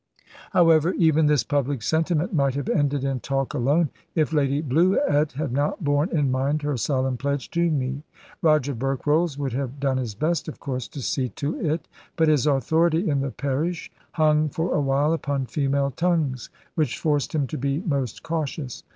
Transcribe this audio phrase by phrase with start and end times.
[0.51, 5.51] However, even this public sentiment might have ended in talk alone, if Lady Bluett had
[5.51, 8.01] not borne in mind her solemn pledge to me.
[8.41, 12.47] Roger Berkrolles would have done his best, of course, to see to it; but his
[12.47, 17.57] authority in the parish hung for a while upon female tongues, which forced him to
[17.59, 18.81] be most cautious.